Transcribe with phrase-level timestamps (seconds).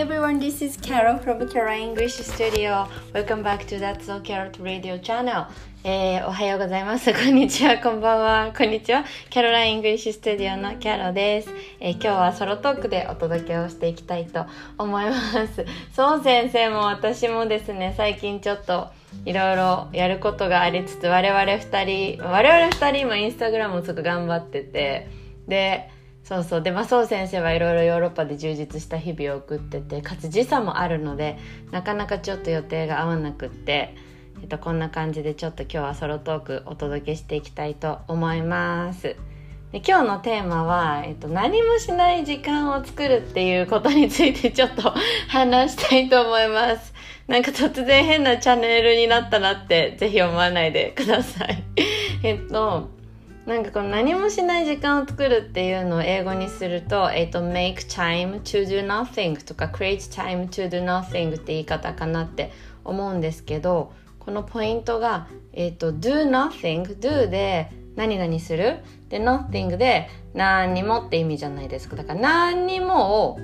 [0.00, 2.88] everyone, this is Carol from Carol English Studio.
[3.12, 5.48] Welcome back to That's So Carol Radio Channel.
[5.82, 7.12] えー、 おはようございます。
[7.12, 8.52] こんにちは、こんばんは。
[8.56, 9.04] こんにちは。
[9.28, 11.50] Carol English Studio のキャロです、
[11.80, 14.46] えー、今日はソロトークでお届けをしていきたいと
[14.78, 15.16] 思いま
[15.48, 15.66] す。
[15.92, 18.90] そう先生も私もですね、最近ちょっと
[19.24, 25.08] いろいろやることがありつつ、我々二人、我々二人今インスタグラムをすごく頑張ってて、
[25.48, 25.90] で、
[26.28, 31.38] そうそうで、まあ、そう先生はいろいろヨーロッパで充実した日々を送っててかつ時差もあるので
[31.70, 33.94] なかなかちょっと予定が合わなくって、
[34.42, 39.16] えっと、こんな感じでちょっと今日はソロトークお届けしていきたいと思います。
[39.72, 44.92] で今日のテーマは、えっと、何もしない時間を作るっていうことについてちょっと
[45.28, 46.92] 話したいと思います。
[47.26, 51.64] なんか突然変なチャンネルになったなってぜひ思わないでください。
[52.22, 52.97] えっと
[53.48, 62.52] なんかこの何もしない時間を作るっていうのを英語にすると、えっ、ー、と、make time to do nothing とか create time to do nothing って言い方かなって
[62.84, 71.96] 思うんですけど、このポイントが、えっ、ー、と、do nothing, do で何々するで、nothing で何にもって意味じゃないですか。
[71.96, 73.38] だから何にもを、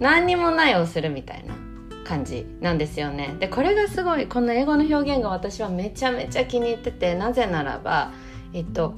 [0.00, 1.54] 何にもないをするみたいな
[2.02, 3.36] 感じなんですよね。
[3.38, 8.10] で、これがすごい、この英語の表現が私はめちゃめちゃ気に入ってて、なぜならば、
[8.52, 8.96] えっと、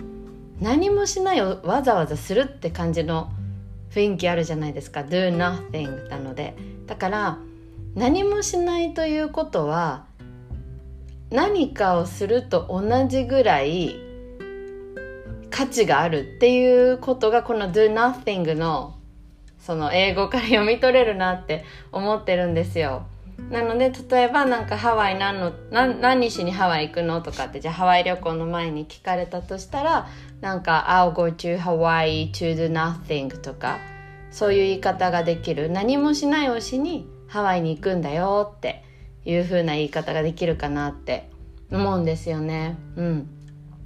[0.61, 3.31] 何もしないをわざわざするって感じの
[3.91, 6.57] 雰囲気あるじゃないですか do nothing なので
[6.87, 7.39] だから
[7.95, 10.05] 何もしないということは
[11.31, 13.97] 何かをすると同じぐらい
[15.51, 18.97] 価値があるっていうことがこの do nothing の
[19.59, 23.07] その英語から読み取れるなって思ってるんですよ。
[23.51, 30.09] なので例えばなんかハワイ何の何何しにハワイ行くのとかってじゃあハワイ旅行の前に聞かれたとしたら
[30.41, 33.79] なんか I'll go to Hawaii to do nothing とか
[34.31, 38.85] そういう言い方ができる何もしないをしにハワイに行くんだよって
[39.25, 41.31] いう風な言い方ができるかなって
[41.71, 42.77] 思うんですよね。
[42.97, 43.29] うん。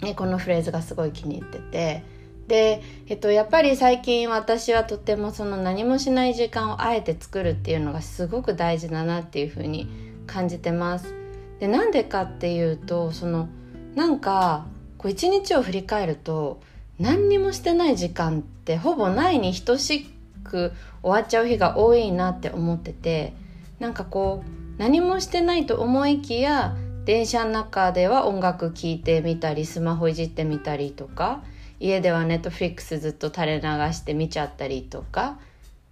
[0.00, 2.21] ね、このフレーズがすごい気に入ってて。
[2.48, 9.88] で、えっと、やっぱり最近私はとてもその何もしない時間をあえて作るっていうのがすごく大事だなっていう風に
[10.26, 11.14] 感じてます。
[11.60, 13.48] で、なんでかっていうと、その、
[13.94, 14.66] なんか、
[15.02, 16.60] こう一日を振り返ると
[16.98, 20.06] 何にもしてない時間ってほぼないに等し
[20.44, 20.72] く
[21.02, 23.34] 終わっちゃう日が多いなって思ってて
[23.80, 31.42] なんかこう何もしてないと思いきや電車の中では音楽聴いてみたりスマホいじってみたりとか
[31.82, 33.60] 家ではネットフリックスずっと垂れ流
[33.92, 35.40] して見ちゃったりとか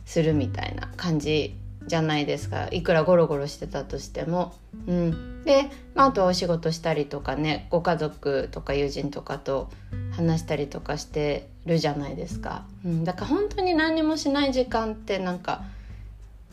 [0.05, 1.57] するみたいな感じ
[1.87, 4.55] じゃないですかいくらゴロゴロしてたとしても。
[4.87, 9.69] うん、で、まあ、あとお仕事したりとかねご家族とか友人とかと
[10.13, 12.65] 話したりとかしてるじゃないですか。
[12.85, 15.65] うん、だから本当に何もしない時間ってなんか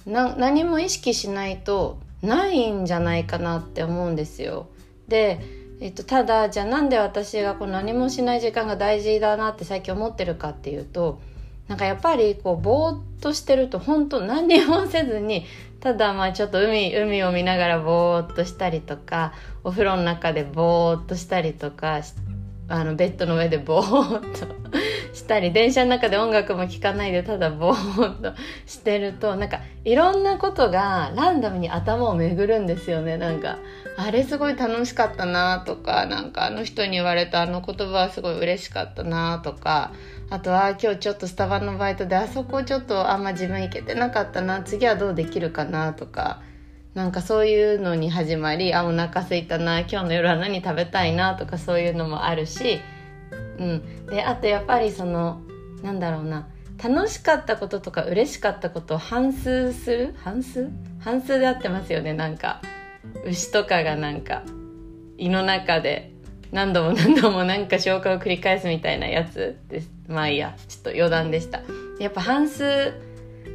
[0.07, 4.67] 何も意識しないとないんじゃないかなって思うんですよ。
[5.07, 5.39] で、
[5.79, 11.21] えっと、ただじゃあなんで私がこの何もしない時間が大事だなって最近思ってるかっていうと
[11.67, 15.45] なんかやっぱりこうぼーっとしてると本当何にもせずに
[15.79, 19.33] ただまあちょっと海海を見ながらぼーっとしたりとか
[19.63, 22.01] お風呂の中でぼーっとしたりとか
[22.69, 24.47] あのベッドの上でぼーっと
[25.17, 28.33] したり電車の中で音楽も聴かないでただぼーっと
[28.65, 33.17] してるとなんかいろんなことがランダムに頭を巡るんですよね。
[33.17, 33.57] なんか
[33.97, 39.91] あれすごい楽しかったなとかなんかあの人に言われたあの言葉はすごい嬉しかったなとか
[40.29, 46.41] あとは今日ちょっとスタバのバイトであそこちょっとあんま自分行けてなかったな次はどうできるかなとか
[46.93, 52.79] なんかそういうのに始まりあお腹すいたな今日の夜は何食べたいなとかそういうのもあるし、
[53.57, 55.41] うん、であとやっぱりその
[55.81, 56.47] なんだろうな。
[56.81, 60.15] 楽しかったこととか嬉しかったことを反数する？
[60.23, 60.69] 反数
[60.99, 62.61] 反数で合ってますよねなんか。
[63.25, 64.43] 牛とかがなんか
[65.17, 66.13] 胃の中で
[66.51, 69.89] 何度も何度もなんか消化を繰り返すみたいなやつです。
[70.07, 70.55] まあいいや。
[70.67, 71.61] ちょっと余談でした。
[71.99, 72.93] やっぱ反数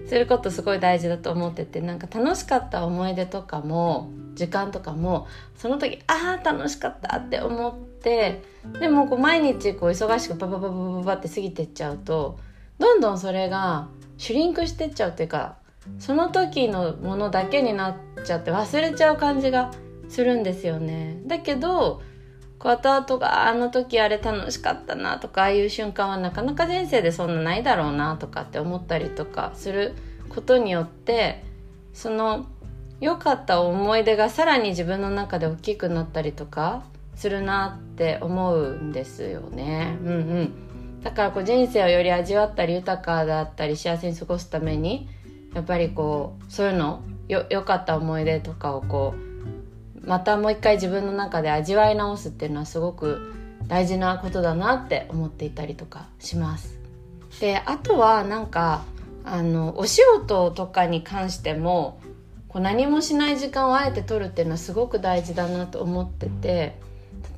[0.08, 8.42] することすごい大事だと思っててなんか楽しかった思い出とかも時間とかもその時ああ楽しかったって思って
[8.80, 12.38] でもこう毎日こう忙しくパパパパパパって過ぎてっちゃうと
[12.78, 13.88] どんどんそれが
[14.18, 15.56] シュリンクしてっちゃうっていうか
[15.98, 19.70] その時のものだけになっちゃって忘れちゃう感じが
[20.08, 21.20] するんですよね。
[21.26, 22.02] だけど
[22.58, 29.94] 後々があの時あれ楽しかったなとかああいう瞬間はなかなか人生でそんなないだろうなとかって思ったりとかする
[30.28, 31.42] ことによって
[31.92, 32.46] その
[33.00, 39.96] 良かった思い出がさらに自分の中で大きくなったりとかするなって思うんですよね。
[40.02, 40.12] うんう
[40.42, 45.08] ん、だからこう人生をより味わったり豊かだったり幸せに過ごすために
[45.54, 53.32] やっぱりこうそういうのよ良かった思い出とかをこうまたもう一回自分の中で味わい直すっていうのはすごく
[53.68, 56.78] 大事なことだなって思っていたりとかします。
[57.40, 58.84] であとはなんか
[59.24, 62.00] あのお仕事とかに関しても
[62.48, 66.78] こう何もしない時間をあえて取るっていうのはすごく大事だなと思ってて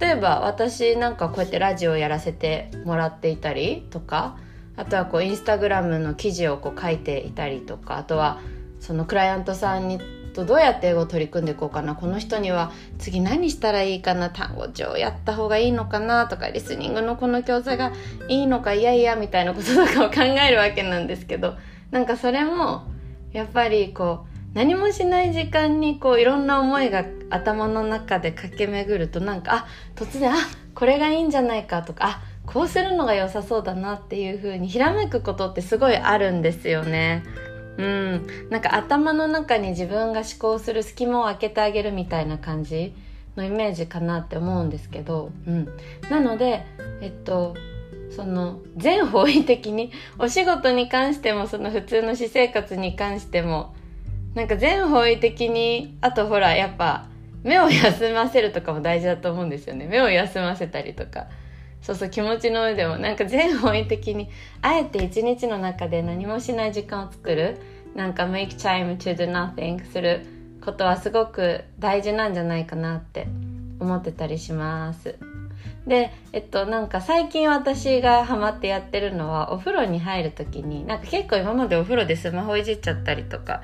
[0.04, 4.36] 例えば私なんかこうやってラジオやらせてもらっていたりとか
[4.76, 8.38] あとはこうインスタグラムの記事をこう書いていたりとかあとは
[8.80, 9.98] そのクライアントさんに
[10.34, 17.94] とどうやって英語を取り組んでいこうかなこの人には次何したらいいかな単語帳やった方がいいのかなとかリスニングのこの教材が
[18.28, 21.56] いいのかいやいやみたいなこととかを考えるわけなんですけど
[21.90, 22.82] なんかそれも
[23.32, 29.66] やっぱりこう何もしない時間にこういろんな思いが頭の中で駆け巡るとなんかあ
[29.96, 30.36] 突然あ
[30.74, 37.24] これがいいんじゃないかとかあこうするのが良さそうだなっていう風にひらめくことってすごいあるんですよね。
[37.76, 42.94] うん、なんか頭の中に自分が思考する隙間を開けてあげるみたいな感じ
[43.34, 45.68] のイメージかなって思うんですけど、うん、
[46.08, 46.64] なので
[47.00, 47.56] えっと
[48.14, 53.73] その全方位的にお仕事に関してもその普通の私生活に関しても
[54.34, 57.06] なんか全方位的にあとほらやっぱ
[57.42, 59.86] 目を休ませるとかも大事だと思うんですよね。
[59.86, 61.26] 目を休ませたりとか。
[61.82, 62.96] そうそう気持ちの上でも。
[62.96, 64.30] なんか全方位的に
[64.62, 67.58] あえて一日の中で何もしない時間を作る。
[67.94, 70.26] なんか make time to do nothing する
[70.64, 73.28] ことはすごく大事なんじゃないかなって
[73.78, 75.18] 思ってたりします。
[75.86, 83.62] でえっとなんか最近私がハマってやってるのはお風呂に入る時になんか結構今までお風呂でスマホいじっちゃったりとか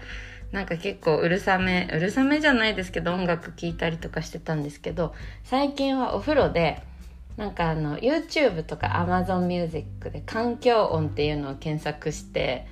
[0.52, 5.14] なんか結構うるさめうるさめじゃないですけど音楽聴いたりとかしてたんですけど
[5.44, 6.82] 最近はお風呂で
[7.36, 12.66] なんかあの YouTube とか Amazon Music で環境音っていうのを検索して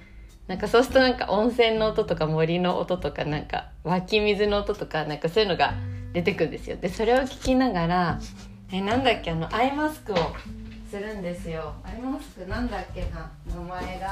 [0.48, 5.74] なんかそうするとなんか温泉の音とか森の音とかなんか湧き水の音とかなんかそういうのが
[6.12, 6.76] 出てくるんですよ。
[6.76, 8.20] でそれを聞きながら
[8.72, 10.16] えなんだっけあのアイマスクを
[10.90, 11.74] するんですよ。
[11.84, 14.08] アイマスクなんだっけな名前が。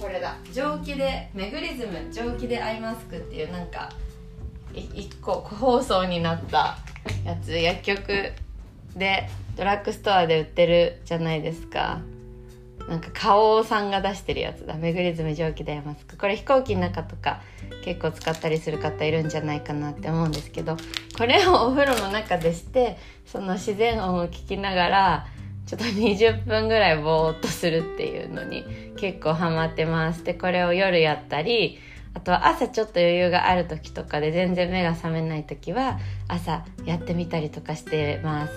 [0.00, 0.36] これだ。
[0.52, 3.90] 蒸気でメグリズム蒸気でアイマスクっていうなんか
[4.72, 6.78] 1個個包装になった
[7.24, 7.58] やつ。
[7.58, 8.32] 薬局
[8.96, 12.00] でドラッグストアで売ってるじゃないですか。
[12.88, 14.74] なんか花王さんが出してるやつだ。
[14.74, 16.16] メグリズム蒸気でアイマスク。
[16.16, 17.42] これ飛行機の中とか
[17.84, 20.76] 結構使ったりする方いるんじゃないかなって思うんですけど
[21.16, 25.26] これをお風呂の中でしてその自然音を聞きながら
[25.68, 28.64] ちょっと20分ぐらいぼーっとするっていうのに
[28.96, 30.24] 結構ハマってます。
[30.24, 31.78] でこれを夜やったり
[32.14, 38.52] あとは朝ちょっと余裕がある時とかで全然目が覚めない時は朝やってみたりとかしてます。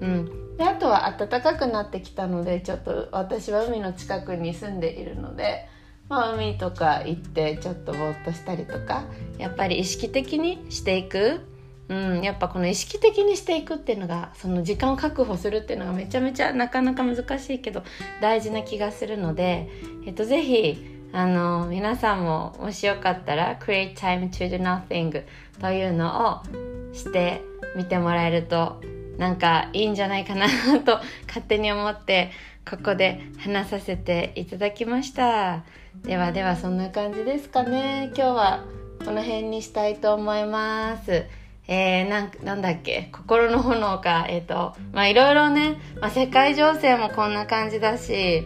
[0.00, 0.56] うん。
[0.56, 5.68] であとは暖かくなってきたのでちょっと私は海の近くに住んでいるので
[6.08, 9.02] まあ海とか行ってちょっとぼーっとしたりとか
[9.38, 11.40] やっぱり意識的にしていく
[11.88, 17.82] うん、やっぱこの意識的にしていくっていうのがその時間を確保するっていうのがめちゃめちゃなかなか難しいけど
[18.20, 19.68] 大事な気がするので、
[20.06, 20.82] えっと、ぜひ
[21.12, 25.24] あの皆さんももしよかったら Create Time to Do Nothing
[25.60, 27.42] というのをして
[27.76, 28.80] みてもらえると
[29.18, 30.48] なんかいいんじゃないかな
[30.80, 30.98] と
[31.28, 32.32] 勝手に思って
[32.68, 35.64] ここで話させていただきました
[36.02, 38.64] ではではそんな感じですかね今日は
[39.04, 41.43] この辺にしたいと思います。
[41.66, 43.08] えー、なんなんだっけ？
[43.12, 44.26] 心の炎か？
[44.28, 48.42] えっ、ー、とまあいろいろね、まあ、世界情勢もこんな感じだし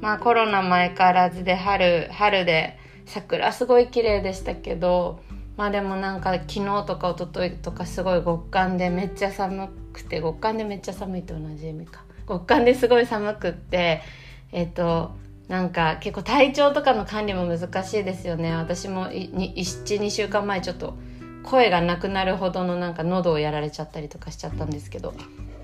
[0.00, 5.20] まあコロナ前からずで春春で桜すごい綺麗でしたけど
[5.56, 12.02] まあでもなんか昨日とか一昨日とかすごい極寒でめっちゃ寒くて極寒でめっちゃ寒いと同じ意味か。
[12.28, 14.02] 極寒ですごい寒くって
[14.52, 15.12] えっ、ー、と
[15.48, 18.52] なんか結構体調とかの管理も難しいですよね。
[18.54, 20.94] 私も12週間前ちょっと
[21.48, 25.14] 声がなくなるほどのなんか喉をやられちゃったりとかしちゃったんですけど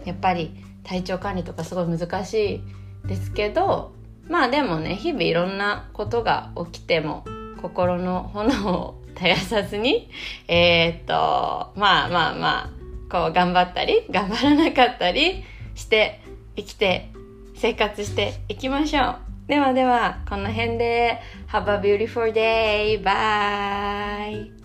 [0.04, 2.62] やっぱり体調管理とかすごい難し
[3.04, 3.92] いですけど
[4.28, 7.24] まあでもね日々いろんなことが起きても
[7.60, 10.10] 心の炎を絶やさずに
[10.48, 12.70] えー、っとまあまあまあ
[13.10, 16.20] こう頑張ったり頑張らなかったりして
[16.56, 17.10] 生きて
[17.56, 23.02] 生活していきましょうではではこの辺で Have a beautiful day!
[23.02, 24.63] Bye!